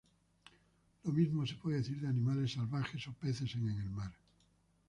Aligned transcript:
Lo 1.03 1.11
mismo 1.13 1.45
se 1.45 1.53
puede 1.57 1.77
decir 1.77 2.01
de 2.01 2.07
animales 2.07 2.53
salvajes 2.53 3.07
o 3.07 3.13
peces 3.13 3.53
en 3.53 3.67
el 3.69 3.89
mar. 3.91 4.11